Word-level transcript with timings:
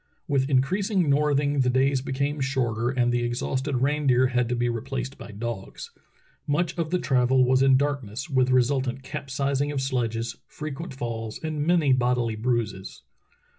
With 0.27 0.49
increasing 0.49 1.11
northing 1.11 1.59
the 1.59 1.69
days 1.69 2.01
became 2.01 2.41
shorter 2.41 2.89
and 2.89 3.11
the 3.13 3.21
exhausted 3.21 3.83
reindeer 3.83 4.25
had 4.25 4.49
to 4.49 4.55
be 4.55 4.67
replaced 4.67 5.15
by 5.19 5.29
dogs. 5.29 5.91
Much 6.47 6.75
of 6.75 6.89
the 6.89 6.97
travel 6.97 7.45
was 7.45 7.61
in 7.61 7.77
darkness, 7.77 8.27
with 8.27 8.49
resultant 8.49 9.03
capsizings 9.03 9.73
of 9.73 9.79
sledges, 9.79 10.37
frequent 10.47 10.95
falls, 10.95 11.37
and 11.43 11.67
many 11.67 11.93
bodily 11.93 12.35
bruises. 12.35 13.03